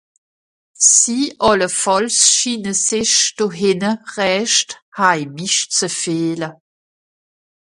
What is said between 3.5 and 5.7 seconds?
hìnne rächt heimisch